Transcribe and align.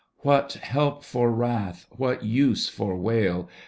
What 0.21 0.53
help 0.53 1.03
for 1.03 1.29
wrath, 1.31 1.85
what 1.91 2.23
use 2.23 2.67
for 2.67 2.97
wail 2.97 3.47